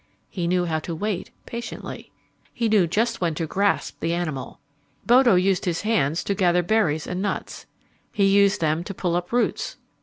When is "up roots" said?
9.15-9.77